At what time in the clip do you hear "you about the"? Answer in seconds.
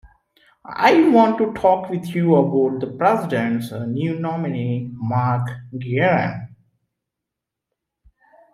2.15-2.87